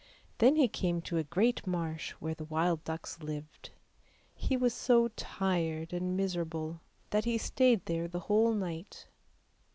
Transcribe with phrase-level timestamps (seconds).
[0.39, 3.69] Then he came to a great marsh where the wild ducks lived;
[4.33, 6.81] he was so tired and miserable
[7.11, 9.05] that he stayed there the whole night.